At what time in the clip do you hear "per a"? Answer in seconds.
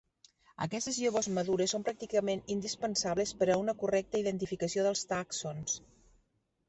3.43-3.59